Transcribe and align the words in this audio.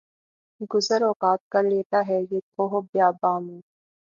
گزر 0.71 1.01
اوقات 1.03 1.39
کر 1.51 1.63
لیتا 1.63 1.99
ہے 2.07 2.19
یہ 2.31 2.39
کوہ 2.53 2.71
و 2.73 2.81
بیاباں 2.91 3.39
میں 3.39 3.59